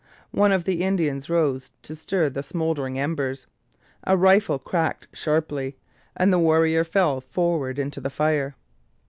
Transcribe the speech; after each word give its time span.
One 0.31 0.51
of 0.51 0.63
the 0.63 0.81
Indians 0.81 1.29
rose 1.29 1.69
to 1.83 1.95
stir 1.95 2.27
the 2.29 2.41
smouldering 2.41 2.97
embers. 2.97 3.45
A 4.03 4.17
rifle 4.17 4.57
cracked 4.57 5.07
sharply, 5.13 5.77
and 6.17 6.33
the 6.33 6.39
warrior 6.39 6.83
fell 6.83 7.21
forward 7.21 7.77
into 7.77 8.01
the 8.01 8.09
fire. 8.09 8.55